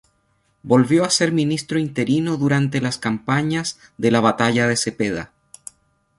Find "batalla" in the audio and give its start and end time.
4.19-4.67